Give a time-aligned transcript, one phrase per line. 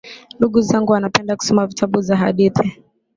[0.37, 2.81] Ndugu zangu wanapenda kusoma vitabu za hadithi